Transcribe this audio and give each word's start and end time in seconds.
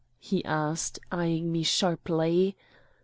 he 0.17 0.43
asked, 0.45 0.97
eyeing 1.11 1.51
me 1.51 1.61
sharply. 1.61 2.57